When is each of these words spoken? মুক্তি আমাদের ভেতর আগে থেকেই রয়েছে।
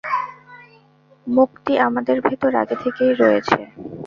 মুক্তি 1.27 1.73
আমাদের 1.79 2.17
ভেতর 2.21 2.51
আগে 2.55 2.75
থেকেই 2.75 3.13
রয়েছে। 3.13 3.59